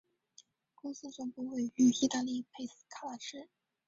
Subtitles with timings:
[0.73, 3.49] 公司总部位于意大利佩斯卡拉市。